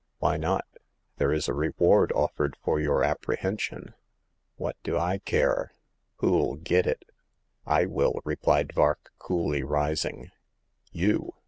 [0.17, 0.65] Why not?
[1.17, 3.93] There is a reward offered for your apprehension."''
[4.57, 5.73] What d' I care?"
[6.21, 7.05] Wholl git it?"
[7.77, 10.31] I will!" replied Vark, coolly, rising.
[10.91, 11.33] •'You